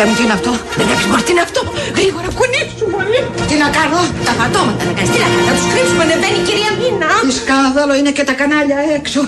[0.00, 1.60] Χριστέ μου, τι είναι αυτό; Δεν έχεις μωρή, τι είναι αυτό;
[1.96, 3.20] Γρήγορα κουνήσου, μωρή.
[3.48, 5.10] Τι να κάνω; Τα πατώματα να κάνεις.
[5.10, 5.46] Τι να κάνεις.
[5.48, 6.02] Να τους κρύψουμε.
[6.02, 7.10] Ανεβαίνει η κυρία Μίνα.
[7.22, 9.20] Τι σκάνδαλο είναι και τα κανάλια έξω.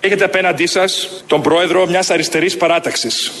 [0.00, 3.32] Έχετε απέναντί σας τον πρόεδρο μιας αριστερής παράταξης.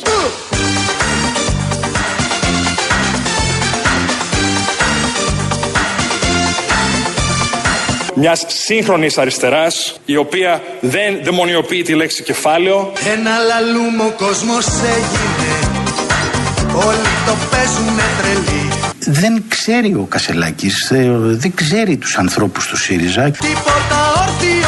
[8.18, 12.92] Μιας σύγχρονης αριστεράς η οποία δεν δαιμονιοποιεί τη λέξη κεφάλαιο.
[13.16, 15.76] Ένα λαλούμ ο κόσμος έγινε
[16.76, 18.68] Όλοι το παίζουνε τρελή.
[19.20, 23.30] Δεν ξέρει ο Κασελάκης, ε, δεν ξέρει τους ανθρώπους του ΣΥΡΙΖΑ.
[23.30, 24.65] Τίποτα όρθιο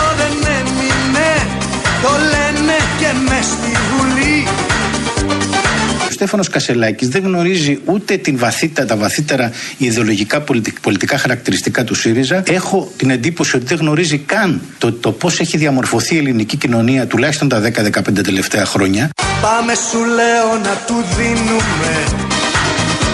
[6.18, 10.44] Στέφανος Κασελάκης δεν γνωρίζει ούτε την βαθύτητα, τα βαθύτερα ιδεολογικά
[10.80, 12.42] πολιτικά χαρακτηριστικά του ΣΥΡΙΖΑ.
[12.46, 17.06] Έχω την εντύπωση ότι δεν γνωρίζει καν το, το πώς έχει διαμορφωθεί η ελληνική κοινωνία
[17.06, 19.10] τουλάχιστον τα 10-15 τελευταία χρόνια.
[19.42, 22.37] Πάμε σου λέω να του δίνουμε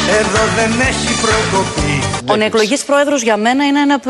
[0.09, 2.03] εδώ δεν έχει προκοπή.
[2.31, 4.01] Ο νεεκλογή πρόεδρος για μένα είναι ένα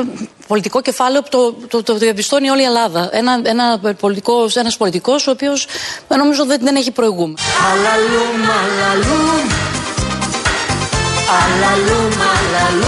[0.46, 3.08] πολιτικό κεφάλαιο που το, το, το διαπιστώνει όλη η Ελλάδα.
[3.12, 5.66] Ένα, ένα πολιτικός, ένας πολιτικός ο οποίος
[6.08, 7.36] νομίζω δεν, δεν έχει προηγούμενο.
[7.72, 9.48] Αλαλούμ, αλαλούμ,
[11.40, 12.83] αλαλούμ, αλαλούμ.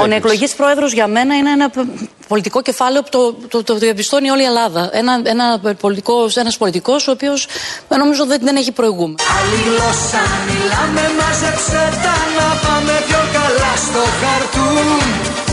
[0.00, 1.70] Ο νεεκλογή πρόεδρος για μένα είναι ένα
[2.28, 4.88] πολιτικό κεφάλαιο που το, το, το διαπιστώνει όλη η Ελλάδα.
[4.92, 7.46] Ένα, ένα πολιτικός, ένας πολιτικός ο οποίος
[7.98, 9.16] νομίζω δεν, δεν έχει προηγούμενο.
[9.38, 15.45] Άλλη γλώσσα μιλάμε, μαζέψε τα να πάμε πιο καλά στο χαρτούν.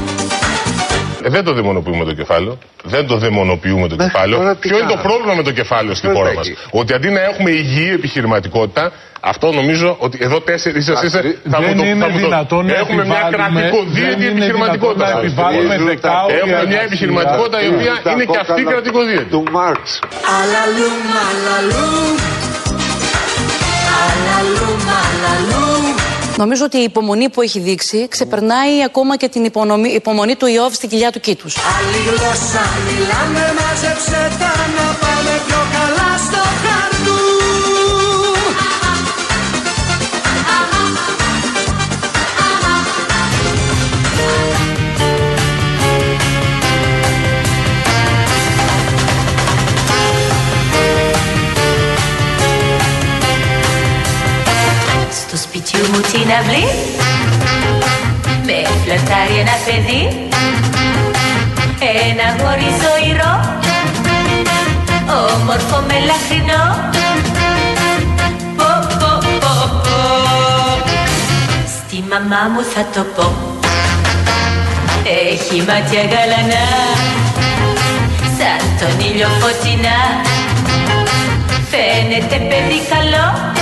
[1.24, 2.58] Ε, δεν το δαιμονοποιούμε το κεφάλαιο.
[2.84, 4.56] Δεν το δαιμονοποιούμε το κεφάλαιο.
[4.60, 6.52] Ποιο είναι το πρόβλημα με το κεφάλαιο στη χώρα μας.
[6.72, 8.92] Ότι αντί να έχουμε υγιή επιχειρηματικότητα,
[9.26, 11.08] αυτό νομίζω ότι εδώ τέσσερις είστε.
[11.50, 15.14] Θα δεν μου το, είναι δυνατόν να Έχουμε μια κρατικοδίαιτη επιχειρηματικότητα.
[15.14, 15.76] Να επιβάλλουμε
[16.42, 19.24] Έχουμε μια επιχειρηματικότητα η οποία είναι και αυτή κρατικοδίαιτη.
[19.24, 20.00] Του Μάρξ.
[20.40, 21.84] Αλαλούμ, αλαλούμ.
[21.84, 22.03] Αλαλούμ,
[26.38, 30.74] Νομίζω ότι η υπομονή που έχει δείξει ξεπερνάει ακόμα και την υπομονή, υπομονή του Ιώβ
[30.74, 31.48] στην κοιλιά του κήτου.
[31.78, 35.53] Άλλη γλώσσα μιλάμε, μαζέψε τα να πάμε
[55.74, 56.66] Στο σπιτιού μου την αυλή
[58.46, 60.30] Με φλερτάρει ένα παιδί
[62.10, 63.34] Ένα γόρι ζωηρό
[65.34, 66.64] Όμορφο με λαχρινό.
[68.58, 69.54] Πω πω πω
[69.84, 69.96] πω.
[71.76, 73.36] Στη μαμά μου θα το πω.
[75.32, 76.66] Έχει μάτια γαλανά
[78.38, 80.00] Σαν τον ήλιο φωτεινά.
[81.70, 83.54] Φαίνεται παιδί καλό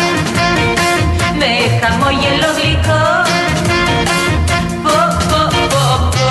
[1.81, 3.03] με χαμόγελο γλυκό
[4.83, 4.97] Πω
[5.29, 5.41] πω
[5.73, 6.29] πω πω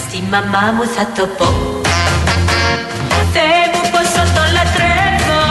[0.00, 1.48] Στη μαμά μου θα το πω
[3.32, 5.42] Θεέ μου πόσο τον λατρεύω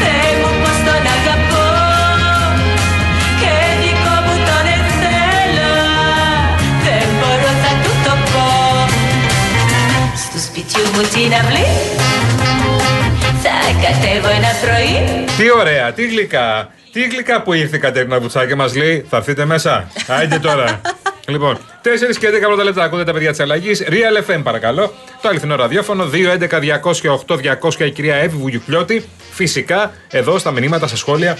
[0.00, 1.66] Θεέ μου πως τον αγαπώ
[3.40, 5.76] Και δικό μου τον εθέλω
[6.84, 8.46] Δεν μπορώ θα του το πω
[10.24, 10.38] Στο
[13.84, 15.24] κατέβω ένα πρωί.
[15.36, 16.70] Τι ωραία, τι γλυκά.
[16.92, 19.90] Τι γλυκά που ήρθε η Κατέρινα Βουτσά και μας λέει: Θα έρθετε μέσα.
[20.06, 20.80] Άιντε τώρα.
[21.32, 23.84] λοιπόν, 4 και 10 πρώτα λεπτά ακούτε τα παιδιά της αλλαγής.
[23.88, 24.92] Real FM παρακαλώ.
[25.22, 26.10] Το αληθινό ραδιόφωνο
[27.60, 29.04] 211-208-200 η κυρία Εύη Βουγιουκλιώτη.
[29.32, 31.38] Φυσικά εδώ στα μηνύματα, στα σχόλια,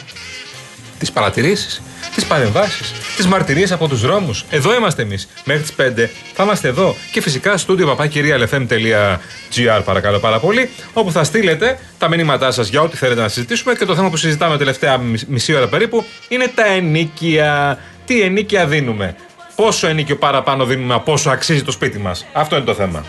[0.98, 1.82] τις παρατηρήσεις,
[2.14, 4.44] τις παρεμβάσεις, τις μαρτυρίες από τους δρόμους.
[4.50, 5.28] Εδώ είμαστε εμείς.
[5.44, 6.96] Μέχρι τις 5 θα είμαστε εδώ.
[7.12, 10.70] Και φυσικά στούντιο παπάκυριαλεφm.gr παρακαλώ πάρα πολύ.
[10.92, 13.74] Όπου θα στείλετε τα μηνύματά σας για ό,τι θέλετε να συζητήσουμε.
[13.74, 17.78] Και το θέμα που συζητάμε τελευταία μισή ώρα περίπου είναι τα ενίκια.
[18.04, 19.16] Τι ενίκια δίνουμε;
[19.54, 23.04] Πόσο ενίκιο παραπάνω δίνουμε, πόσο αξίζει το σπίτι μας; Αυτό είναι το θέμα.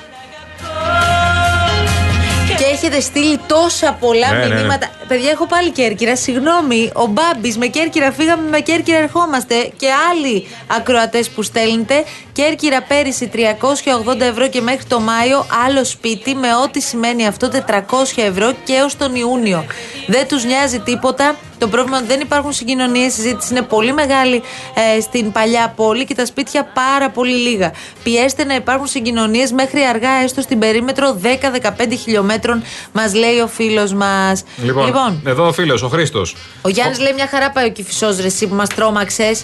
[2.87, 4.55] Και έχετε στείλει τόσα πολλά Ναι, ναι, ναι.
[4.55, 4.89] μηνύματα.
[5.07, 6.15] Παιδιά, έχω πάλι Κέρκυρα.
[6.15, 9.55] Συγγνώμη, ο Μπάμπης με Κέρκυρα φύγαμε, με Κέρκυρα ερχόμαστε.
[9.77, 12.03] Και άλλοι ακροατές που στέλνετε.
[12.37, 17.79] Κέρκυρα πέρυσι 380 ευρώ και μέχρι το Μάιο άλλο σπίτι με ό,τι σημαίνει αυτό 400
[18.15, 19.65] ευρώ και έως τον Ιούνιο.
[20.07, 21.35] Δεν τους νοιάζει τίποτα.
[21.57, 23.07] Το πρόβλημα είναι ότι δεν υπάρχουν συγκοινωνίες.
[23.07, 24.41] Η συζήτηση είναι πολύ μεγάλη
[24.95, 27.71] ε, στην παλιά πόλη και τα σπίτια πάρα πολύ λίγα.
[28.03, 31.29] Πιέστε να υπάρχουν συγκοινωνίες μέχρι αργά, έστω στην περίμετρο 10-15
[32.03, 34.43] χιλιόμετρων, μας λέει ο φίλος μας.
[34.63, 36.35] Λοιπόν, εδώ ο φίλος, ο Χρήστος.
[36.61, 39.43] ο Γιάννης λέει μια χαρά πάει ο κυφισός ρε, εσύ που μας τρόμαξες.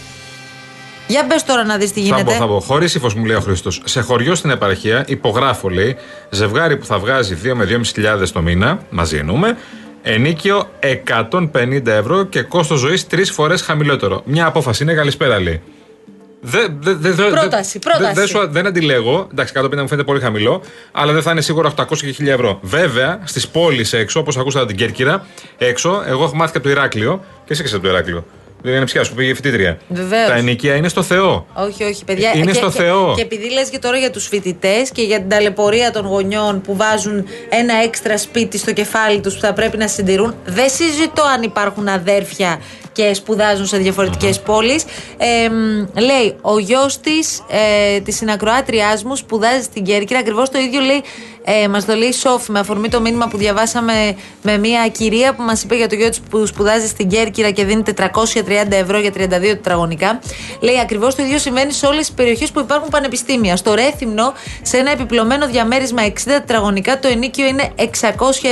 [1.13, 2.23] Για μπες τώρα να δεις τι Θα γίνεται.
[2.23, 2.59] πω, θα πω.
[2.59, 3.81] Χωρί ύφο μου λέει ο Χρήστος.
[3.85, 5.95] Σε χωριό στην επαρχία, υπογράφω λέει,
[6.29, 9.57] ζευγάρι που θα βγάζει 2 με 2.500 το μήνα, μαζί εννοούμε,
[10.05, 14.21] Ενίκιο 150 ευρώ και κόστος ζωής τρεις φορές χαμηλότερο.
[14.25, 15.61] Μια απόφαση είναι καλησπέρα λέει.
[16.41, 18.13] Δεν, δε, δε, δε, Πρόταση, δε- πρόταση.
[18.13, 19.27] Δεν, σου- δεν αντιλέγω.
[19.31, 20.61] Εντάξει, 150 μου φαίνεται πολύ χαμηλό,
[20.91, 22.59] αλλά δεν θα είναι σίγουρα 800 και 1000 ευρώ.
[22.61, 25.25] Βέβαια, στις πόλεις έξω, όπως ακούσατε την Κέρκυρα,
[25.57, 28.25] έξω, εγώ έχω μάθει και από το Ηράκλειο και εσύ και από το Ηράκλειο.
[28.65, 29.77] Δεν είναι ψιά, σου πήγε η φοιτήτρια.
[29.87, 30.27] Βεβαίως.
[30.27, 31.47] Τα ενοικία είναι στο Θεό.
[31.53, 32.31] Όχι, όχι, παιδιά.
[32.35, 33.13] Είναι και, στο και, Θεό.
[33.15, 36.75] Και επειδή λες και τώρα για τους φοιτητές και για την ταλαιπωρία των γονιών που
[36.75, 41.41] βάζουν ένα έξτρα σπίτι στο κεφάλι τους που θα πρέπει να συντηρούν, δεν συζητώ αν
[41.41, 42.59] υπάρχουν αδέρφια
[42.91, 44.83] και σπουδάζουν σε διαφορετικές πόλεις.
[45.17, 50.19] Ε, μ, λέει, ο γιος της ε, της συνακροάτριάς μου σπουδάζει στην Κέρκυρα.
[50.19, 51.03] Ακριβώς το ίδιο λέει,
[51.45, 53.93] ε, μας το λέει η Σόφη με αφορμή το μήνυμα που διαβάσαμε
[54.41, 57.65] με μια κυρία που μας είπε για το γιο της που σπουδάζει στην Κέρκυρα και
[57.65, 60.19] δίνει 430 ευρώ για 32 τετραγωνικά.
[60.59, 63.55] Λέει ακριβώς το ίδιο συμβαίνει σε όλες τις περιοχές που υπάρχουν πανεπιστήμια.
[63.55, 67.83] Στο Ρέθυμνο, σε ένα επιπλωμένο διαμέρισμα 60 τετραγωνικά, το ενίκιο είναι 600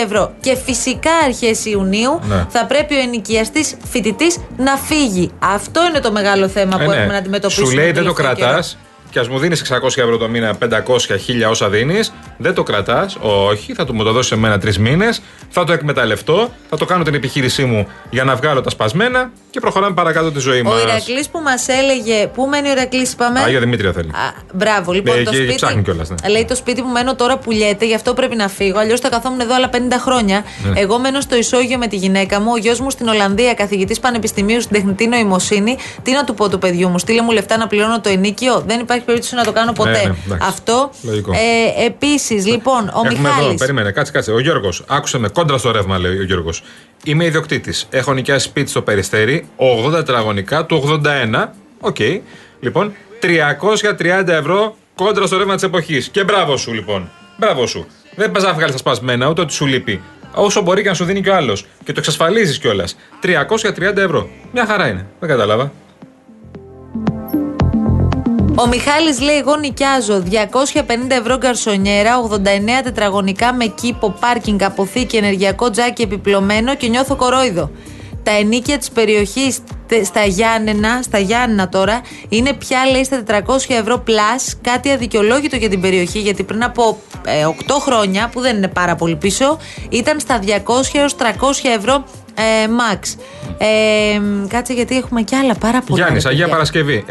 [0.03, 0.31] ευρώ.
[0.39, 2.45] Και φυσικά αρχές Ιουνίου Ναι.
[2.49, 5.31] θα πρέπει ο ενοικιαστής φοιτητής να φύγει.
[5.39, 6.94] Αυτό είναι το μεγάλο θέμα που Ε, ναι.
[6.95, 7.67] έχουμε να αντιμετωπίσουμε.
[7.67, 8.51] Σου λέει δεν το τελευταίο καιρός.
[8.53, 12.13] κρατά και ας μου δίνεις 600 ευρώ το μήνα, 500, 1000 όσα δίνεις.
[12.41, 13.17] Δεν το κρατάς.
[13.21, 15.21] Όχι, θα του μου το δώσεις σε μένα τρεις μήνες.
[15.49, 16.51] Θα το εκμεταλλευτώ.
[16.69, 20.39] Θα το κάνω την επιχείρησή μου για να βγάλω τα σπασμένα και προχωράμε παρακάτω τη
[20.39, 20.73] ζωή μας.
[20.73, 22.27] Ο Ηρακλής που μας έλεγε.
[22.27, 24.09] Πού μένει ο Ηρακλής, είπαμε; Άγιο Δημήτρια θέλει.
[24.09, 25.17] Α, μπράβο, λοιπόν.
[25.17, 26.29] Ναι, το εκεί σπίτι, ψάχνει κιόλας, ναι.
[26.29, 28.79] Λέει το σπίτι που μένω τώρα πουλιέται, γι' αυτό πρέπει να φύγω.
[28.79, 30.44] Αλλιώς θα καθόμουν εδώ άλλα 50 χρόνια.
[30.63, 30.79] Ναι.
[30.79, 32.49] Εγώ μένω στο ισόγειο με τη γυναίκα μου.
[32.53, 35.77] Ο γιος μου στην Ολλανδία, καθηγητής πανεπιστημίου στην τεχνητή νοημοσύνη.
[36.03, 38.63] Τι να του πω του παιδιού μου, στείλε μου λεφτά να πληρώνω το ενίκιο.
[38.67, 39.91] Δεν υπάρχει περίπτωση να το κάνω ποτέ.
[39.91, 40.47] Ναι, ναι, εντάξει.
[40.47, 40.91] αυτό.
[41.01, 41.31] Λογικό.
[41.31, 44.31] Ε, Επίσης, λοιπόν, ο Έχουμε εδώ, Μιχάλης περίμενε, κάτσε, κάτσε.
[44.31, 46.63] Ο Γιώργος, άκουσε με κόντρα στο ρεύμα, λέει ο Γιώργος.
[47.04, 47.88] Είμαι ιδιοκτήτης.
[47.89, 49.47] Έχω νοικιάσει σπίτι στο Περιστέρι,
[49.88, 51.54] 80 τετραγωνικά του 81.
[51.80, 51.98] Οκ.
[52.60, 56.10] Λοιπόν, 330 ευρώ κόντρα στο ρεύμα της εποχής.
[56.10, 57.10] Και μπράβο σου, λοιπόν.
[57.38, 57.86] Μπράβο σου.
[58.16, 60.01] Δεν πας να βγάλεις τα σπασμένα, ούτε ότι σου λείπει.
[60.33, 61.66] Όσο μπορεί και να σου δίνει και ο άλλος.
[61.83, 62.95] Και το εξασφαλίζεις κιόλας.
[63.22, 64.30] 330 ευρώ.
[64.51, 65.06] Μια χαρά είναι.
[65.19, 65.72] Δεν κατάλαβα.
[68.61, 70.31] Ο Μιχάλης λέει: Εγώ νοικιάζω 250
[71.09, 77.71] ευρώ γκαρσονιέρα, 89 τετραγωνικά με κήπο, πάρκινγκ, αποθήκη, ενεργειακό τζάκι επιπλωμένο και νιώθω κορόιδο.
[78.23, 79.59] Τα ενίκια της περιοχής
[80.03, 85.69] στα Γιάννενα, στα Γιάννενα τώρα, είναι πια λέει στα 400 ευρώ plus, κάτι αδικαιολόγητο για
[85.69, 89.57] την περιοχή, γιατί πριν από ε, 8 χρόνια, που δεν είναι πάρα πολύ πίσω,
[89.89, 90.47] ήταν στα 200
[90.94, 91.23] έως 300
[91.77, 92.03] ευρώ
[92.35, 93.00] ε, max.
[93.57, 96.01] Ε, κάτσε γιατί έχουμε κι άλλα πάρα πολλά.
[96.01, 96.53] Γιάννης, ρε Αγία παιδιά.
[96.53, 97.06] Παρασκευή.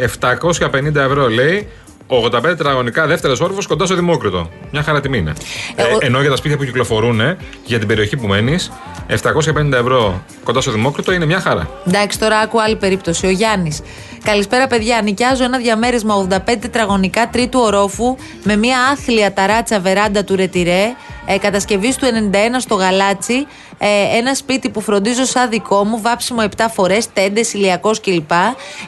[0.92, 1.68] 750 ευρώ λέει.
[2.10, 4.50] 85 τετραγωνικά δεύτερος όροφο κοντά στο Δημόκριτο.
[4.72, 5.32] Μια χαρά τιμή είναι.
[5.76, 8.72] Ε, Ε, ο- ενώ για τα σπίτια που κυκλοφορούν ε, για την περιοχή που μένεις,
[9.06, 11.68] 750 ευρώ κοντά στο Δημόκριτο είναι μια χαρά.
[11.86, 13.26] Εντάξει, τώρα άκου άλλη περίπτωση.
[13.26, 13.80] Ο Γιάννης.
[14.24, 15.00] Καλησπέρα, παιδιά.
[15.02, 20.84] Νοικιάζω ένα διαμέρισμα 85 τετραγωνικά τρίτου ορόφου με μια άθλια ταράτσα βεράντα του Ρετυρέ.
[21.26, 23.46] Ε, Κατασκευής του 91 στο Γαλάτσι.
[23.78, 26.00] Ε, ένα σπίτι που φροντίζω σαν δικό μου.
[26.00, 28.30] Βάψιμο 7 φορές, τέντες, ηλιακός κλπ.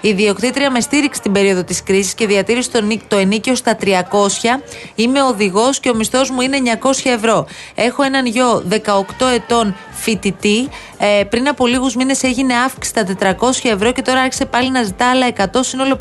[0.01, 3.77] Η ιδιοκτήτρια με στήριξε την περίοδο της κρίσης και διατήρησε το, νίκ- το ενίκιο στα
[3.77, 4.61] 300.
[4.95, 7.47] Είμαι οδηγός και ο μισθός μου είναι 900 ευρώ.
[7.75, 10.69] Έχω έναν γιο 18 ετών φοιτητή.
[10.99, 14.83] Ε, πριν από λίγους μήνες έγινε αύξηση στα 400 ευρώ και τώρα άρχισε πάλι να
[14.83, 15.97] ζητά άλλα 100 σύνολο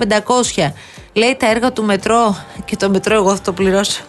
[0.57, 0.71] 500.
[1.13, 4.01] Λέει τα έργα του μετρό και το μετρό εγώ θα το πληρώσω.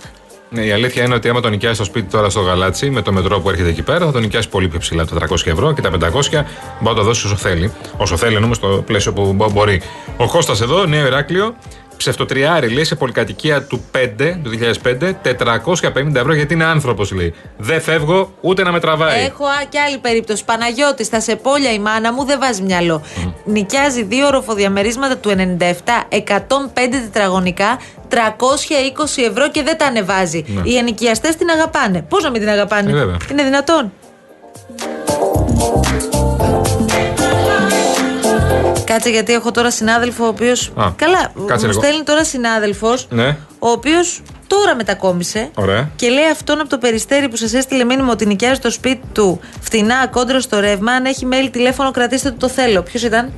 [0.55, 3.13] Ναι, η αλήθεια είναι ότι άμα το νοικιάσει το σπίτι τώρα στο Γαλάτσι με το
[3.13, 5.81] μετρό που έρχεται εκεί πέρα, θα το νοικιάσει πολύ πιο ψηλά τα 300 ευρώ και
[5.81, 6.45] τα 500 μπορεί
[6.81, 7.73] να το δώσει όσο θέλει.
[7.97, 9.83] Όσο θέλει, εννοούμε στο πλαίσιο που μπο- μπορεί.
[10.17, 11.55] Ο Κώστας εδώ, Νέο Ηράκλειο,
[12.03, 14.07] ψευτοτριάρι λέει σε πολυκατοικία του 5,
[14.43, 14.51] του
[14.83, 17.35] 2005, 450 ευρώ γιατί είναι άνθρωπος λέει.
[17.57, 19.25] Δεν φεύγω ούτε να με τραβάει.
[19.25, 20.45] Έχω α, και άλλη περίπτωση.
[20.45, 23.03] Παναγιώτης, στα Σεπόλια η μάνα μου δεν βάζει μυαλό.
[23.45, 25.65] Νοικιάζει δύο οροφοδιαμερίσματα του 97,
[26.11, 26.25] 105
[26.91, 27.79] τετραγωνικά,
[28.09, 28.17] 320
[29.31, 30.45] ευρώ και δεν τα ανεβάζει.
[30.47, 30.61] Ναι.
[30.65, 32.03] Οι ενοικιαστές την αγαπάνε.
[32.09, 33.17] Πώς να μην την αγαπάνε, Ε, βέβαια.
[33.31, 33.93] Είναι δυνατόν;
[38.93, 40.53] Κάτσε γιατί έχω τώρα συνάδελφο ο οποίο.
[40.75, 41.83] Α, Καλά, κάτσε μου λίγο.
[41.83, 45.51] στέλνει τώρα συνάδελφος, Ναι, ο οποίος τώρα μετακόμισε.
[45.55, 45.91] ωραία.
[45.97, 49.41] Και λέει αυτόν από το περιστέρι που σας έστειλε μήνυμα ότι νοικιάζει το σπίτι του
[49.61, 50.93] φτηνά κόντρα στο ρεύμα.
[50.93, 52.83] Αν έχει mail τηλέφωνο, κρατήστε του το θέλω.
[52.83, 53.33] Ποιος ήταν,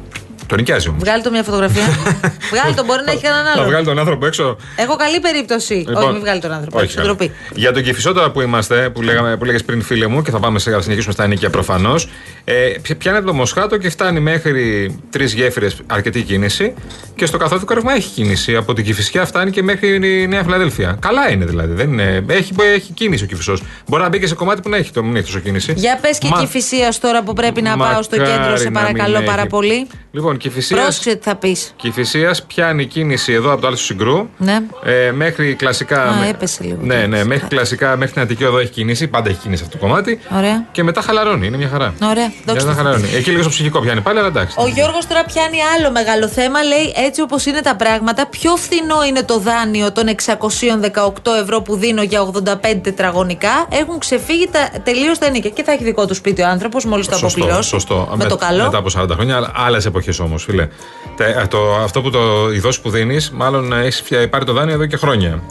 [0.47, 1.03] Το νοικιάζει όμως.
[1.03, 1.83] Βγάλει το μια φωτογραφία.
[2.53, 3.69] Βγάλει το, μπορεί να έχει κανέναν Θα άλλο.
[3.69, 4.57] βγάλει τον άνθρωπο έξω.
[4.77, 5.87] Έχω καλή περίπτωση.
[5.97, 6.77] όχι, μην βγάλει τον άνθρωπο.
[6.79, 7.27] όχι, έχει ντροπή.
[7.27, 7.39] καλά.
[7.55, 10.39] Για τον Κυφισό τώρα που είμαστε, που, λέγαμε, που λέγες πριν φίλε μου και θα
[10.39, 12.09] πάμε σε, θα συνεχίσουμε στα νίκια προφανώς.
[12.45, 16.75] Ε, πι- πιάνεται το Μοσχάτο και φτάνει μέχρι τρεις γέφυρες αρκετή κίνηση
[17.15, 18.57] και στο καθόδικο ρεύμα έχει κίνηση.
[18.57, 20.97] Από την Κυφισιά φτάνει και μέχρι η Νέα Φιλαδέλφια.
[21.01, 21.73] Καλά είναι δηλαδή.
[21.75, 23.57] Δεν είναι, έχει, έχει κίνηση ο Κυφισό.
[23.89, 25.73] Μπορεί να μπει και σε κομμάτι που να έχει, το, μην έχει τόσο κίνηση.
[25.77, 28.71] Για πες και Μα- Κηφισίας τώρα που πρέπει να πάω στο Μακάρι κέντρο, σε να
[28.71, 29.49] μην παρακαλώ πάρα έχει.
[29.51, 29.87] πολύ.
[30.11, 30.77] Λοιπόν, Λοιπόν, Κυφυσία.
[30.77, 31.73] Πρόσεξε τι θα πεις.
[31.77, 34.29] Κυφυσία πιάνει κίνηση εδώ από το άλλο συγκρού.
[34.37, 34.59] Ναι.
[34.85, 36.03] Ε, μέχρι κλασικά.
[36.03, 36.79] Α, με- έπεσε λίγο.
[36.81, 39.07] Ναι, ναι, μέχρι κλασικά, μέχρι την Αττική εδώ έχει κίνηση.
[39.09, 40.21] Πάντα έχει κίνηση αυτό το κομμάτι.
[40.37, 40.65] Ωραία.
[40.73, 41.95] Και μετά χαλαρώνει, είναι μια χαρά.
[42.03, 42.27] Ωραία.
[42.27, 42.85] Για Δόξα να τω Θεώ.
[42.85, 43.09] χαλαρώνει.
[43.15, 44.57] Εκεί λίγο στο ψυχικό πιάνει πάλι, αλλά εντάξει.
[44.59, 46.63] Ο Γιώργος τώρα πιάνει άλλο μεγάλο θέμα.
[46.63, 51.77] Λέει έτσι όπως είναι τα πράγματα, πιο φθηνό είναι το δάνειο των 618 ευρώ που
[51.77, 53.67] δίνω για 85 τετραγωνικά.
[53.71, 55.51] Έχουν ξεφύγει τα, τελείως τα ενίκια.
[55.51, 57.69] Και θα έχει δικό του σπίτι ο άνθρωπος μόλις το Σωστό, αποπληρώσει.
[57.69, 58.13] σωστό.
[58.17, 58.63] Με το καλό.
[58.65, 60.69] Μετά από 40 χρόνια, άλλες εποχές όμως, φίλε.
[61.17, 64.87] Τε- το, αυτό που το, η δόση που δίνεις, μάλλον έχεις πάρει το δάνειο εδώ
[64.87, 65.43] και χρόνια.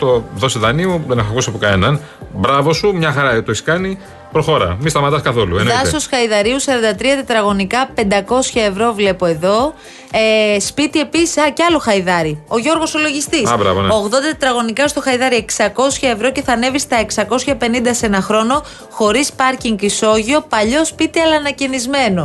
[0.00, 2.00] 618 δόση δανείου, δεν έχω ακούσει από κανέναν.
[2.34, 3.98] Μπράβο σου, μια χαρά το έχεις κάνει.
[4.32, 4.76] Προχώρα.
[4.80, 5.56] Μη σταματάς καθόλου.
[5.56, 5.82] εννοείται.
[5.82, 8.02] Δάσος Χαϊδαρίου, 43 τετραγωνικά, 500
[8.54, 9.74] ευρώ βλέπω εδώ.
[10.12, 12.42] Ε, σπίτι επίσης, α, και άλλο Χαϊδάρι.
[12.48, 13.50] Ο Γιώργος ο λογιστής.
[13.50, 13.88] Α, μπράβο, ναι.
[13.88, 19.32] 80 τετραγωνικά στο Χαϊδάρι, 600 ευρώ και θα ανέβεις στα 650 σε ένα χρόνο, χωρίς
[19.32, 22.22] πάρκινγκ ισόγειο, παλιό σπίτι αλλά ανακαινισμένο.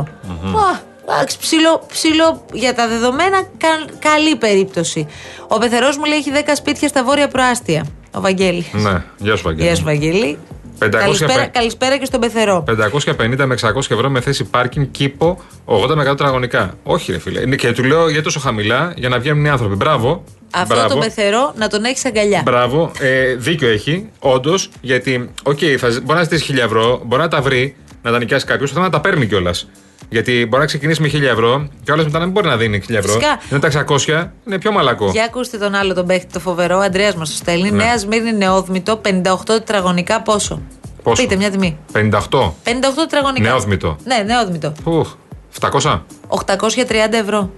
[0.56, 0.78] Α,
[1.10, 5.06] Εντάξει, ψηλό, ψηλό για τα δεδομένα, κα- καλή περίπτωση.
[5.48, 7.86] Ο πεθερός μου λέει έχει 10 σπίτια στα βόρεια προάστια.
[8.14, 8.66] Ο Βαγγέλης.
[8.72, 9.66] Ναι, γεια σου, Βαγγέλη.
[9.66, 10.38] Γεια σου, Βαγγέλη.
[10.78, 12.64] 550 Καλησπέρα, καλησπέρα και στον πεθερό.
[12.66, 16.74] 550 με 600 ευρώ με θέση πάρκινγκ, κήπο, 80 με 100 τετραγωνικά.
[16.82, 17.40] Όχι, ρε φίλε.
[17.40, 19.74] Είναι και του λέω γιατί τόσο χαμηλά για να βγαίνουν οι άνθρωποι.
[19.74, 20.24] Μπράβο.
[20.50, 20.94] Αυτό Μπράβο.
[20.94, 22.40] το πεθερό να τον έχεις αγκαλιά.
[22.44, 27.22] Μπράβο, ε, δίκιο έχει, όντως, γιατί, οκ, θα ζ- μπορεί να ζητήσεις 1000 ευρώ, μπορεί
[27.22, 29.68] να τα βρει, να τα νοικιάσει κάποιος, θα να τα παίρνει κιόλας.
[30.08, 32.82] Γιατί μπορεί να ξεκινήσει με 1000 ευρώ και άλλο μετά να μην μπορεί να δίνει
[32.88, 33.12] 1000 ευρώ.
[33.12, 33.40] Φυσικά.
[33.50, 33.84] Είναι τα
[34.26, 35.10] 600, είναι πιο μαλακό.
[35.10, 36.76] Για ακούστε τον άλλο τον παίχτη το φοβερό.
[36.76, 37.70] Ο Αντρέα μας το στέλνει.
[37.70, 37.84] Ναι.
[37.84, 39.10] Νέα Σμύρνη Νεόδμητο, 58
[39.44, 40.60] τετραγωνικά πόσο;
[41.02, 41.78] Πόσο; Πείτε μια τιμή.
[41.92, 42.00] 58.
[42.00, 42.10] 58
[42.96, 43.48] τετραγωνικά.
[43.48, 43.96] Νεόδμητο.
[44.04, 44.72] Ναι, νεόδμητο.
[44.84, 45.14] Ουχ,
[45.60, 46.00] 700.
[46.28, 47.50] 830 ευρώ.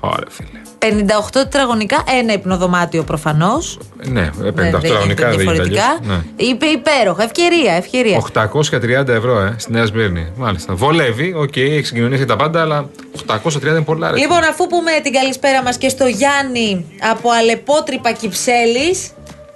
[0.00, 0.60] Ωραία, φίλε.
[0.78, 3.78] 58 τετραγωνικά, ένα υπνοδωμάτιο προφανώς.
[4.08, 5.62] Ναι, 58 τετραγωνικά δεν γίνεται.
[5.62, 5.98] αλλιώς.
[6.02, 6.22] Ναι.
[6.36, 7.22] Είπε υπέροχα.
[7.22, 8.16] Ευκαιρία, ευκαιρία.
[8.16, 10.32] 830 ευρώ, ε, στη Νέα Σμύρνη.
[10.36, 10.74] Μάλιστα.
[10.74, 14.10] Βολεύει, οκ, έχει συγκοινωνίες, τα πάντα, αλλά 830 είναι πολλά.
[14.10, 14.16] Ρε.
[14.16, 19.10] Λοιπόν, αφού πούμε την καλησπέρα μας και στο Γιάννη από Αλεπότρυπα Κυψέλης.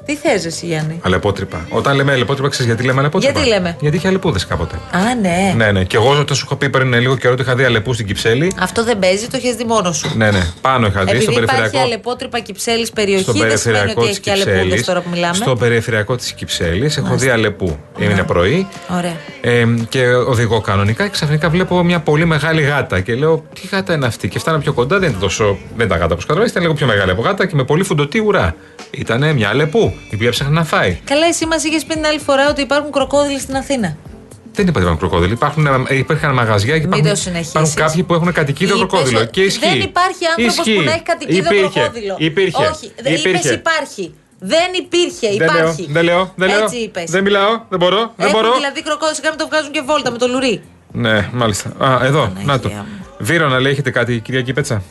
[0.06, 1.66] Τι θες εσύ Γιάννη; Αλεπότρυπα.
[1.68, 4.76] Όταν λέμε αλεπότρυπα, ξέρεις γιατί λέμε αλεπότρυπα; Γιατί λέμε; Γιατί είχε αλεπούδες κάποτε.
[4.90, 5.54] Α, ναι.
[5.56, 5.84] Ναι, ναι.
[5.84, 8.52] Και εγώ όταν σου είχα πει πριν λίγο καιρό ότι είχα δει αλεπού στην Κυψέλη.
[8.58, 10.12] Αυτό δεν παίζει, το έχεις δει μόνο σου.
[10.16, 10.40] Ναι, ναι.
[10.60, 11.86] Πάνω είχα δει Επειδή στο υπάρχει περιφερειακό.
[11.86, 14.86] αλεπότρυπα Κυψέλης περιοχή, στο δεν σημαίνει ότι περιφερειακό έχει της και αλεπούδες Κυψέλης.
[14.86, 15.34] τώρα που μιλάμε.
[15.34, 17.78] Στο περιφερειακό της Κυψέλης έχω δει αλεπού.
[17.98, 18.66] Είναι πρωί.
[18.96, 19.16] Ωραία.
[19.40, 23.00] Ε, και οδηγώ κανονικά και ξαφνικά βλέπω μια πολύ μεγάλη γάτα.
[23.00, 25.58] Και λέω, Τι γάτα είναι αυτή; Και φτάνω πιο κοντά, δεν ήταν τόσο.
[25.76, 28.18] Δεν ήταν γάτα όπως καταλαβαίνετε, ήταν λίγο πιο μεγάλη από γάτα και με πολύ φουντωτή
[28.18, 28.54] ουρά.
[28.90, 30.98] Ήταν μια αλεπού, η οποία ψάχνει να φάει.
[31.04, 33.96] Καλά, εσύ μας είχες πει την άλλη φορά ότι υπάρχουν κροκόδιλοι στην Αθήνα.
[34.54, 35.32] Δεν είπα ότι υπάρχουν κροκόδιλοι.
[35.32, 37.50] Υπάρχουν, ε, υπήρχαν μαγαζιά και Μην υπάρχουν, το συνεχίσεις.
[37.52, 39.20] υπάρχουν κάποιοι που έχουν κατοικίδιο Είπες κροκόδιλο.
[39.20, 39.68] ότι Και ισχύει.
[39.68, 40.84] Δεν υπάρχει άνθρωπος που Ισχύει.
[40.84, 41.80] να έχει κατοικίδιο Υπήρχε.
[41.80, 42.14] κροκόδιλο.
[42.18, 42.64] Υπήρχε.
[42.72, 43.28] Όχι, δεν Υπήρχε.
[43.38, 44.14] είπες υπάρχει.
[44.44, 45.86] Δεν υπήρχε, Δεν λέω, υπάρχει.
[45.90, 46.62] δεν λέω, δεν λέω.
[46.62, 47.10] Έτσι είπες.
[47.10, 48.54] Δεν μιλάω, δεν μπορώ, δεν Έχουν μπορώ.
[48.54, 50.62] δηλαδή κροκόδιλο, σιγά μην το βγάζουν και βόλτα με το λουρί.
[50.92, 51.68] Ναι, μάλιστα.
[51.78, 52.70] Α, εδώ, να το.
[53.18, 54.82] Βύρονα λέει, έχετε κάτι, Κυριακή Πέτσα.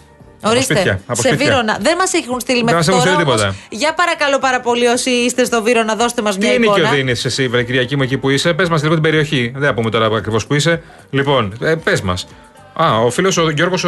[0.44, 1.46] Ορίστε, σπίτια, από σε σπίτια.
[1.46, 1.78] Βύρονα.
[1.82, 3.12] Δεν μας έχουν στείλει Δεν μέχρι μας έχουν τώρα.
[3.14, 3.56] στείλει όμως, τίποτα.
[3.70, 6.90] για παρακαλώ πάρα πολύ, όσοι είστε στο Βύρονα, δώστε μας Τι μια είναι και εικόνα.
[6.90, 8.54] ο Δίνης, εσύ, βρε Κυριακή μου, εκεί που είσαι.
[8.54, 9.52] Πες μας λίγο την περιοχή.
[9.56, 10.82] Δεν θα πούμε τώρα ακριβώς που είσαι.
[11.10, 12.28] Λοιπόν, ε, πες μας.
[12.74, 13.86] Α, ο φίλος ο Γιώργος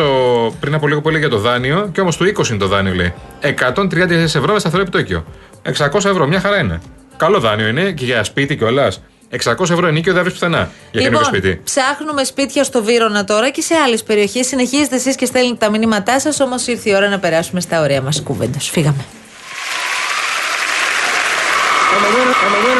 [0.60, 2.94] πριν από λίγο που έλεγε για το δάνειο, και όμως του 20 είναι το δάνειο,
[2.94, 3.14] λέει.
[3.42, 5.26] 130 ευρώ με σταθερό επιτόκιο.
[5.64, 6.82] 600 ευρώ, μια χαρά είναι.
[7.18, 9.02] Καλό δάνειο είναι και για σπίτι κιόλας.
[9.42, 10.58] 600 ευρώ ενίκιο δεν βρει πουθενά
[10.92, 11.62] για καινούργιο Λοιπόν, σπίτι.
[11.64, 14.48] ψάχνουμε σπίτια στο Βύρονα τώρα και σε άλλες περιοχές.
[14.48, 18.02] Συνεχίζετε εσείς και στέλνετε τα μηνύματά σας, όμως ήρθε η ώρα να περάσουμε στα ωραία
[18.02, 18.60] μας κουβέντα.
[18.60, 19.06] Φύγαμε.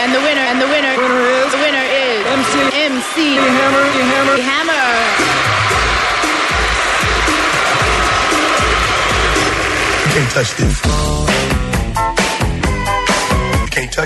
[0.06, 0.54] And the winner,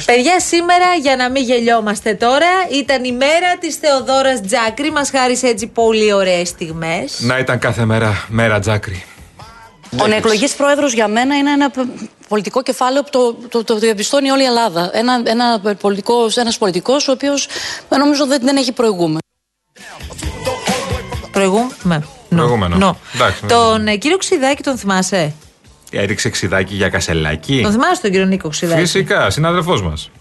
[0.05, 4.91] Παιδιά, σήμερα για να μην γελιόμαστε τώρα, ήταν η μέρα της Θεοδόρας Τζάκρη.
[4.91, 7.19] Μας χάρισε έτσι πολύ ωραίες στιγμές.
[7.19, 9.03] Να ήταν κάθε μέρα μέρα τζάκρη.
[10.01, 14.29] Ο νεεκλογής πρόεδρος για μένα είναι ένα π- πολιτικό κεφάλαιο που το, το, το διαπιστώνει
[14.29, 14.89] όλη η Ελλάδα.
[14.93, 17.47] Ένα, ένα πολιτικός, ένας πολιτικός ο οποίος
[17.89, 19.19] ε, νομίζω δεν, δεν έχει προηγούμενο.
[21.31, 22.07] Προηγούμε.
[22.29, 22.75] Προηγούμενο.
[22.75, 22.97] Νο.
[23.15, 23.47] Εντάξει, ναι.
[23.51, 25.33] Τον ε, κύριο Ξιδάκη τον θυμάσαι;
[25.91, 27.59] Έριξε ξιδάκι για κασελάκι.
[27.61, 28.79] Τον θυμάσαι τον κύριο Νίκο Ξιδάκη.
[28.79, 30.11] Φυσικά, συνάδελφός μας.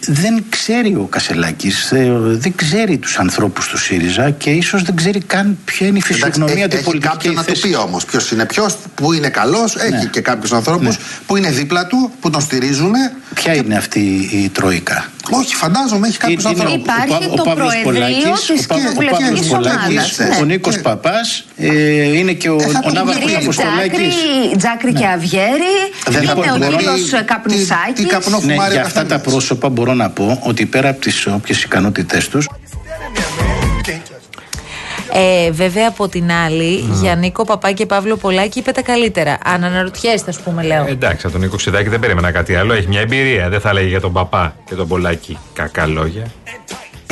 [0.00, 5.58] Δεν ξέρει ο Κασελάκης, δεν ξέρει τους ανθρώπους του ΣΥΡΙΖΑ και ίσως δεν ξέρει καν
[5.64, 7.12] ποια είναι η Εντάξει, φυσιογνωμία έχει, του έχει πολιτικού.
[7.12, 9.76] κάποιον να του πει όμως ποιος είναι ποιος, που είναι καλός.
[9.76, 12.92] Έχει και κάποιους ανθρώπους που είναι δίπλα του, που τον στηρίζουν.
[13.34, 16.82] Ποια είναι αυτή η Τρόικα; Όχι, φαντάζομαι έχει κάποιους Είναι- ανθρώπους.
[16.82, 19.86] Υπάρχει ο το Παύλος Προεδρείο Πολάκης, της ο Πα- ο κοινοβουλευτικής Παύλος ομάδας.
[19.86, 20.36] Πολάκης, Ναι.
[20.40, 23.90] ο Νίκος Παπάς, ε, είναι και ο, θα ο το Ναύαρχος Κύριε Αποστολάκης.
[23.90, 25.74] Τζάκρη, Τζάκρη και Αβιέρη,
[26.10, 27.94] Δεν είναι μπορώ- ο μπορώ- κύριος τι- Καπνισάκης.
[27.94, 29.32] τι καπνό Ναι, φουμάρει για ο αυτά τα καθένας.
[29.32, 32.48] πρόσωπα μπορώ να πω ότι πέρα από τις όποιες ικανότητές τους
[35.12, 39.38] Ε, βέβαια από την άλλη, για Νίκο Παπά και Παύλο Πολάκη είπε τα καλύτερα.
[39.44, 40.84] Αν αναρωτιέστε, ας πούμε, λέω.
[40.86, 42.72] Ε, εντάξει, από τον Νίκο Ξηδάκη δεν περίμενα κάτι άλλο.
[42.72, 43.48] Έχει μια εμπειρία.
[43.48, 46.26] Δεν θα έλεγε για τον παπά και τον Πολάκη κακά λόγια.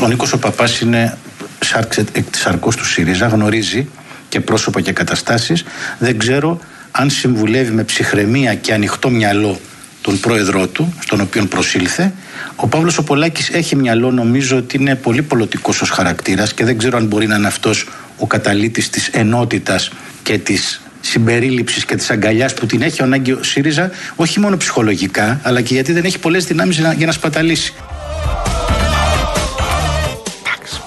[0.02, 1.19] Ο Νίκος ο Παπάς είναι
[1.64, 3.88] σάρξε- εκ της αρκός του ΣΥΡΙΖΑ, γνωρίζει
[4.28, 5.64] και πρόσωπα και καταστάσεις.
[5.99, 6.59] Δεν ξέρω
[6.90, 9.59] αν συμβουλεύει με ψυχραιμία και ανοιχτό μυαλό
[10.00, 12.12] τον πρόεδρό του, στον οποίο προσήλθε.
[12.56, 16.78] Ο Παύλος ο Πολάκης έχει μυαλό, νομίζω ότι είναι πολύ πολιτικός ως χαρακτήρας και δεν
[16.78, 19.90] ξέρω αν μπορεί να είναι αυτός ο καταλήτης της ενότητας
[20.23, 25.40] και της συμπερίληψης και της αγκαλιάς που την έχει ανάγκη ο ΣΥΡΙΖΑ, όχι μόνο ψυχολογικά,
[25.42, 27.75] αλλά και γιατί δεν έχει πολλές δυνάμεις για να- για να σπαταλήσει.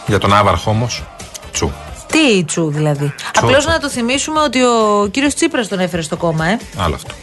[0.08, 1.04] Για τον Άβαρχο όμως,
[1.52, 1.72] τσου.
[2.12, 3.14] Τι τσου δηλαδή.
[3.38, 6.58] Απλώς να το θυμίσουμε ότι ο κύριος Τσίπρας τον έφερε στο κόμμα, ε.
[6.78, 7.14] Άλλο αυτό.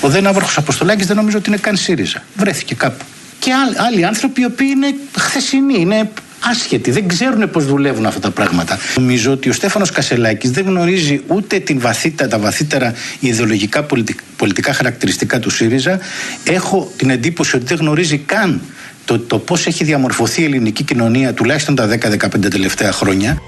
[0.00, 2.22] Ο δεν άβροχο Αποστολάκης δεν νομίζω ότι είναι καν ΣΥΡΙΖΑ.
[2.36, 3.04] Βρέθηκε κάπου.
[3.46, 6.10] Και άλλοι, άλλοι άνθρωποι οι οποίοι είναι χθεσινοί, είναι
[6.40, 8.78] άσχετοι, δεν ξέρουν πώς δουλεύουν αυτά τα πράγματα.
[8.96, 14.72] Νομίζω ότι ο Στέφανος Κασελάκης δεν γνωρίζει ούτε την βαθύτητα, τα βαθύτερα ιδεολογικά πολιτικ- πολιτικά
[14.72, 15.98] χαρακτηριστικά του ΣΥΡΙΖΑ.
[16.44, 18.60] Έχω την εντύπωση ότι δεν γνωρίζει καν
[19.04, 23.38] το, το πώς έχει διαμορφωθεί η ελληνική κοινωνία τουλάχιστον τα 10-15 τελευταία χρόνια.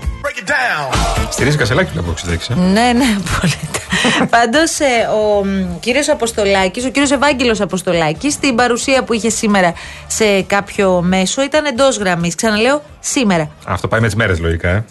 [1.31, 2.55] Στηρίζει Κασελάκη βλέπω εξειδέξει.
[2.55, 3.61] Ναι, ναι, πολύ.
[4.35, 4.79] Πάντως,
[5.15, 5.47] ο
[5.81, 9.73] κύριος Αποστολάκης, ο κύριος Ευάγγελος Αποστολάκης, στην παρουσία που είχε σήμερα
[10.07, 12.35] σε κάποιο μέσο, ήταν εντός γραμμής.
[12.35, 13.51] Ξαναλέω, σήμερα.
[13.67, 14.85] Αυτό πάει με τις μέρες λογικά, ε.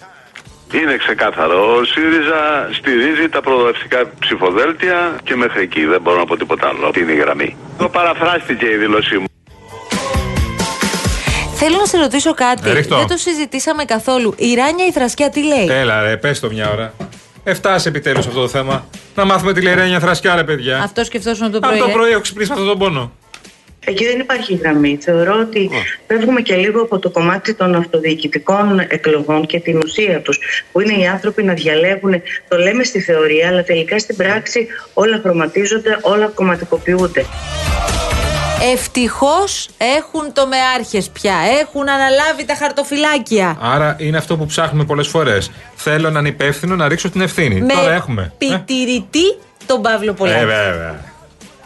[0.73, 1.75] Είναι ξεκάθαρο.
[1.75, 5.85] Ο ΣΥΡΙΖΑ στηρίζει τα προοδευτικά ψηφοδέλτια και μέχρι εκεί.
[5.85, 6.87] Δεν μπορώ να πω τίποτα άλλο.
[6.87, 7.55] Αυτή είναι η γραμμή.
[7.79, 9.25] Εδώ παραφράστηκε η δήλωσή μου.
[11.57, 12.69] Θέλω να σε ρωτήσω κάτι.
[12.69, 12.97] Ε, ρίχτω.
[12.97, 14.33] Δεν το συζητήσαμε καθόλου.
[14.37, 16.93] Η Ράνια η Θρασκιά τι λέει; Έλα, ρε, πες το μια ώρα.
[17.43, 18.87] Εφτάσει επιτέλους αυτό το θέμα.
[19.15, 20.77] Να μάθουμε τη Λερένια Θρασκιά, ρε παιδιά.
[20.83, 21.79] Αυτός σκεφτόσουν το Αν πρωί.
[21.79, 21.91] το ε.
[21.91, 23.11] πρωί έχω ξυπνήσει με αυτόν τον πόνο.
[23.85, 24.97] Εκεί δεν υπάρχει γραμμή.
[25.01, 25.69] Θεωρώ ότι
[26.07, 30.39] φεύγουμε και λίγο από το κομμάτι των αυτοδιοικητικών εκλογών και την ουσία τους,
[30.71, 32.21] που είναι οι άνθρωποι να διαλέγουν.
[32.47, 37.25] Το λέμε στη θεωρία, αλλά τελικά στην πράξη όλα χρωματίζονται, όλα κομματικοποιούνται.
[38.61, 41.35] Ευτυχώς έχουν το μεάρχες πια.
[41.61, 43.57] Έχουν αναλάβει τα χαρτοφυλάκια.
[43.61, 45.51] Άρα είναι αυτό που ψάχνουμε πολλές φορές.
[45.75, 47.61] Θέλω έναν υπεύθυνο να ρίξω την ευθύνη.
[47.61, 48.33] Με Τώρα έχουμε.
[48.37, 50.39] πιτηρητή τον Παύλο Πολάκη.
[50.39, 50.95] Ε, βέβαια.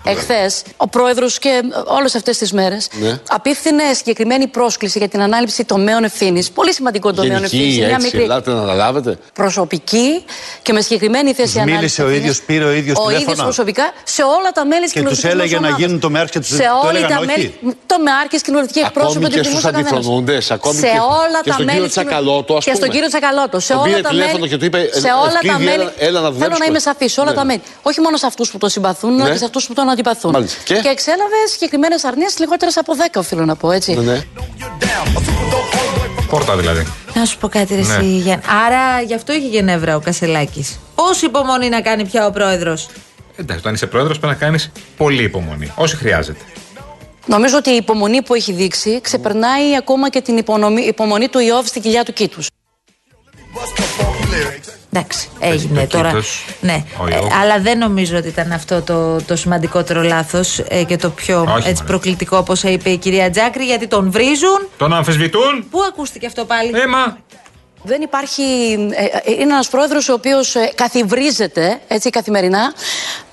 [0.04, 3.20] Εχθές, ο πρόεδρος και όλες αυτές τις μέρες Ναι.
[3.30, 6.52] απίφθινε συγκεκριμένη πρόσκληση για την ανάληψη τομέων ευθύνης.
[6.52, 7.66] Πολύ σημαντικό τομέων ευθύνης.
[7.66, 9.18] Γενική Μια έτσι, μικρή ελάτε να αναλάβετε.
[9.34, 10.24] προσωπική
[10.62, 11.80] και με συγκεκριμένη θέση Τους ανάληψης.
[11.80, 12.22] μίλησε ο ευθύνης.
[12.24, 15.20] ίδιος, πήρε ο ίδιος Ο τηλέφωνα; ίδιος προσωπικά σε όλα τα μέλη της Και τους
[15.20, 15.80] κοινοβουλευτικής έλεγε να ομάδας.
[15.86, 17.26] γίνουν το ΜΕΑΡ και τους- Σε το όλοι έλεγαν τα όχι;
[17.62, 17.78] μέλη.
[17.92, 19.92] Το ΜΕΑΡ και κοινοβουλευτικοί εκπρόσωποι Ακόμη δεν και στους τιμούσε κανένας.
[19.92, 21.78] αντιφρονούντες, ακόμη σε και- όλα και τα στον μέλη.
[21.78, 22.94] κύριο της κοινο- Τσακαλώτο, ας Και στον πούμε.
[22.96, 23.58] κύριο Τσακαλώτο.
[23.60, 24.50] Σε Τον όλα πήρε τα τηλέφωνο μέλη.
[24.52, 25.82] και του είπε, σε «Ε, όλα τα Ευκλήδη, μέλη.
[25.82, 26.66] έλα- έλα να Θέλω να δουλέψουμε».
[26.70, 27.10] είμαι σαφής.
[27.16, 27.40] Σε όλα Ναι.
[27.40, 27.62] τα μέλη.
[27.90, 29.32] Όχι μόνο σε αυτούς που τον συμπαθούν, αλλά Ναι.
[29.36, 30.32] και σε αυτούς που τον αντιπαθούν.
[30.32, 30.62] Μάλιστα.
[30.64, 33.94] Και; Και εξέλαβε συγκεκριμένες αρνίες λιγότερες από 10, οφείλω να πω έτσι.
[33.94, 34.22] Ναι.
[36.30, 36.88] Πόρτα δηλαδή.
[37.14, 37.94] Να σου πω κάτι, ρε, Ναι.
[37.94, 38.44] εσύ, Γιάννη.
[38.66, 40.80] Άρα γι' αυτό είχε γεννεύρα ο Κασελάκης.
[40.96, 42.88] Πόση υπομονή να κάνει πια ο πρόεδρος.
[43.36, 45.72] Εντάξει, όταν είσαι πρόεδρος πρέπει να κάνεις πολύ υπομονή.
[45.76, 46.40] Όση χρειάζεται.
[47.26, 51.66] Νομίζω ότι η υπομονή που έχει δείξει ξεπερνάει ακόμα και την υπονομη- υπομονή του Ιώβ
[51.68, 52.48] στην κοιλιά του κήτους.
[54.94, 56.08] Εντάξει, έγινε τώρα.
[56.10, 56.46] Κοίτος.
[56.62, 57.34] Ναι, Ο Ε, Ιώβ.
[57.42, 61.72] αλλά δεν νομίζω ότι ήταν αυτό το, το σημαντικότερο λάθος και το πιο Όχι, έτσι,
[61.82, 61.86] μωρέ.
[61.86, 64.68] προκλητικό, όπως είπε η κυρία Τζάκρη, γιατί τον βρίζουν.
[64.78, 65.66] Τον αμφισβητούν.
[65.72, 67.18] Πού ακούστηκε αυτό πάλι; Έμα.
[67.84, 68.44] Δεν υπάρχει.
[68.92, 72.74] ε, ε, είναι ένας πρόεδρος ο οποίος καθιβρίζεται έτσι καθημερινά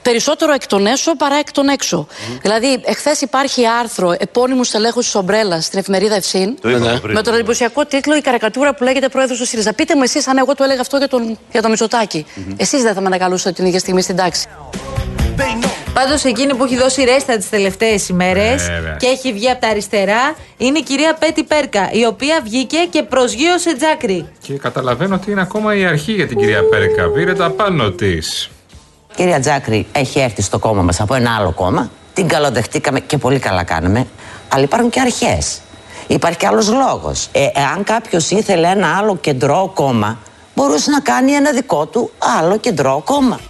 [0.02, 2.06] περισσότερο εκ των έσω παρά εκ των έξω.
[2.42, 6.60] Δηλαδή, εχθές υπάρχει άρθρο επώνυμους στελέχους της Ομπρέλας στην εφημερίδα Ευσύν.
[6.60, 7.14] Το είπαμε πριν.
[7.14, 9.72] Με τον εντυπωσιακό τίτλο Η καρικατούρα που λέγεται Πρόεδρος του ΣΥΡΙΖΑ.
[9.72, 12.26] Πείτε μου εσείς αν εγώ το έλεγα αυτό για τον, για τον Μητσοτάκη.
[12.56, 14.46] Εσείς δεν θα με ανακαλούσατε την ίδια στιγμή στην τάξη.
[15.92, 18.96] Πάντως, εκείνη που έχει δώσει ρέστα τις τελευταίες ημέρες Βέβαια.
[18.98, 23.02] και έχει βγει από τα αριστερά είναι η κυρία Πέτη Πέρκα, η οποία βγήκε και
[23.02, 24.28] προσγείωσε Τζάκρη.
[24.42, 27.08] Και καταλαβαίνω ότι είναι ακόμα η αρχή για την κυρία Πέρκα.
[27.10, 28.50] Πήρε τα πάνω της.
[29.14, 31.90] Κυρία Τζάκρη έχει έρθει στο κόμμα μας από ένα άλλο κόμμα.
[32.14, 34.06] Την καλοδεχτήκαμε και πολύ καλά κάναμε.
[34.48, 35.60] Αλλά υπάρχουν και αρχές.
[36.06, 37.28] Υπάρχει και άλλος λόγος.
[37.32, 40.18] Ε, εάν κάποιος ήθελε ένα άλλο κεντρό κόμμα,
[40.54, 43.40] μπορούσε να κάνει ένα δικό του άλλο κεντρό κόμμα.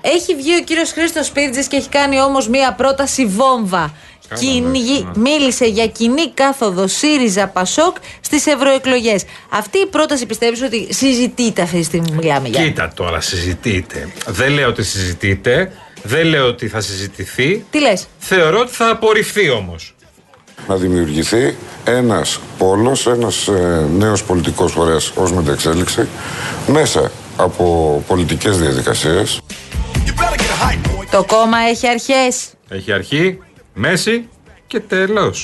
[0.00, 3.94] Έχει βγει ο κύριος Χρήστος Σπίρτζης και έχει κάνει όμως μία πρόταση βόμβα.
[4.38, 9.24] Κυνηγή- μίλησε για κοινή κάθοδο ΣΥΡΙΖΑ Πασόκ στις ευρωεκλογές.
[9.50, 12.62] Αυτή η πρόταση πιστεύεις ότι συζητείται αυτή τη στιγμή που μιλάμε για.
[12.62, 14.08] Κοίτα τώρα, συζητείτε.
[14.26, 15.72] Δεν λέω ότι συζητείτε.
[16.02, 17.64] Δεν λέω ότι θα συζητηθεί.
[17.70, 19.94] Τι λες; Θεωρώ ότι θα απορριφθεί όμως.
[20.68, 26.08] να δημιουργηθεί ένας πόλος, ένας ε, νέος πολιτικός φορέας ως μεταξέλιξη
[26.66, 29.40] μέσα από πολιτικές διαδικασίες
[31.10, 32.50] Το κόμμα έχει αρχές.
[32.68, 33.38] Έχει αρχή,
[33.74, 34.28] μέση
[34.66, 35.34] και τέλο.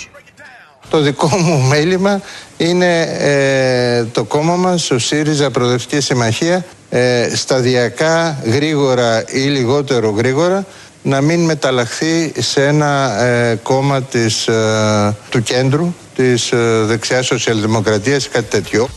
[0.90, 2.20] Το δικό μου μέλημα
[2.56, 10.66] είναι ε, το κόμμα μας, ο ΣΥΡΙΖΑ Προοδευτική Συμμαχία, ε, σταδιακά, γρήγορα ή λιγότερο γρήγορα,
[11.02, 18.24] να μην μεταλλαχθεί σε ένα ε, κόμμα της, ε, του κέντρου, της ε, δεξιάς σοσιαλδημοκρατίας
[18.24, 18.88] ή κάτι τέτοιο.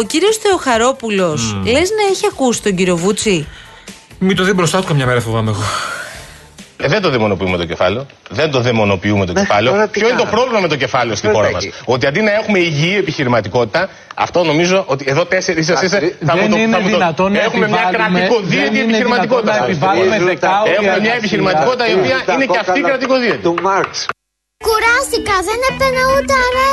[0.00, 3.46] Ο κύριος Θεοχαρόπουλος, λες να έχει ακούσει τον κύριο Βούτσι;
[4.18, 5.62] Μην το δει μπροστά του καμιά μέρα φοβάμαι εγώ.
[6.82, 8.06] Ε, δεν το δαιμονοποιούμε το κεφάλαιο.
[8.30, 9.72] Δεν το δαιμονοποιούμε το κεφάλαιο.
[9.72, 10.36] τώρα τι Ποιο είναι το κάνουμε.
[10.36, 11.74] πρόβλημα με το κεφάλαιο στην Ποιο χώρα θα μας; έχει.
[11.84, 15.86] Ότι αντί να έχουμε υγιή επιχειρηματικότητα, αυτό νομίζω ότι εδώ τέσσερις είσαστε.
[15.96, 18.64] Εντάξει, Θα μου δεν το είναι θα μου το- δυνατόν να Έχουμε μια επιβάλλουμε- κρατικοδίαιτη
[18.64, 19.52] δεν είναι επιχειρηματικότητα.
[19.52, 21.14] δυνατόν να επιβάλλουμε δεκάωρη Έχουμε μια εργασία.
[21.20, 23.38] επιχειρηματικότητα η οποία είναι και αυτή κρατικοδίαιτη.
[23.46, 23.90] Του Μάρξ.
[24.66, 26.72] Κουράστηκα, δεν έπαιρνα ούτε αρέ.